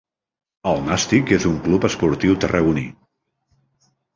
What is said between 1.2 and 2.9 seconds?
és un club esportiu tarragoní.